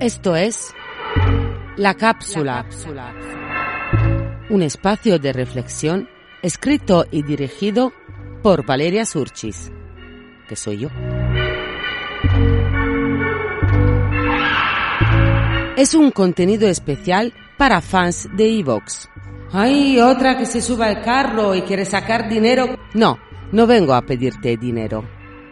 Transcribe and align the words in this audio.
Esto 0.00 0.36
es 0.36 0.72
La 1.76 1.94
Cápsula, 1.94 2.64
un 4.48 4.62
espacio 4.62 5.18
de 5.18 5.32
reflexión 5.32 6.08
escrito 6.40 7.04
y 7.10 7.24
dirigido 7.24 7.92
por 8.40 8.64
Valeria 8.64 9.04
Surchis, 9.04 9.72
que 10.48 10.54
soy 10.54 10.78
yo. 10.78 10.88
Es 15.76 15.94
un 15.94 16.12
contenido 16.12 16.68
especial 16.68 17.34
para 17.56 17.80
fans 17.80 18.28
de 18.36 18.60
Evox. 18.60 19.08
Hay 19.50 19.98
otra 19.98 20.38
que 20.38 20.46
se 20.46 20.62
suba 20.62 20.86
al 20.86 21.02
carro 21.02 21.56
y 21.56 21.62
quiere 21.62 21.84
sacar 21.84 22.28
dinero. 22.28 22.76
No, 22.94 23.18
no 23.50 23.66
vengo 23.66 23.94
a 23.94 24.02
pedirte 24.02 24.56
dinero. 24.56 25.02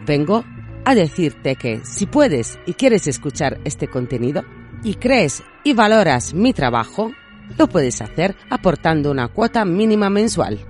Vengo 0.05 0.45
a 0.87 0.95
decirte 0.95 1.57
que 1.57 1.81
si 1.83 2.05
puedes 2.05 2.57
y 2.65 2.73
quieres 2.73 3.07
escuchar 3.07 3.59
este 3.65 3.89
contenido 3.89 4.45
y 4.85 4.95
crees 4.95 5.43
y 5.65 5.73
valoras 5.73 6.33
mi 6.33 6.53
trabajo, 6.53 7.11
lo 7.57 7.67
puedes 7.67 8.01
hacer 8.01 8.37
aportando 8.49 9.11
una 9.11 9.27
cuota 9.27 9.65
mínima 9.65 10.09
mensual. 10.09 10.65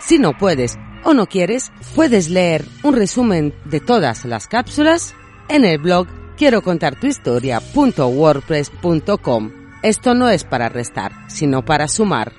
Si 0.00 0.18
no 0.18 0.36
puedes 0.36 0.76
o 1.02 1.14
no 1.14 1.24
quieres, 1.26 1.72
puedes 1.94 2.28
leer 2.28 2.66
un 2.82 2.94
resumen 2.94 3.54
de 3.64 3.80
todas 3.80 4.26
las 4.26 4.48
cápsulas 4.48 5.14
en 5.48 5.64
el 5.64 5.78
blog 5.78 6.08
quiero 6.36 6.60
contar 6.60 7.00
tu 7.00 7.06
historia.wordpress.com. 7.06 9.50
Esto 9.82 10.14
no 10.14 10.28
es 10.28 10.44
para 10.44 10.68
restar, 10.68 11.12
sino 11.28 11.64
para 11.64 11.88
sumar. 11.88 12.34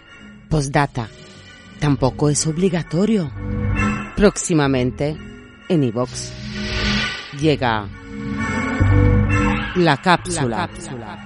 Postdata. 0.48 1.10
Tampoco 1.80 2.30
es 2.30 2.46
obligatorio. 2.46 3.32
Próximamente, 4.16 5.18
en 5.70 5.84
iVox, 5.84 6.32
llega 7.38 7.88
la 9.76 9.98
cápsula. 9.98 10.46
La 10.46 10.68
cápsula. 10.68 11.25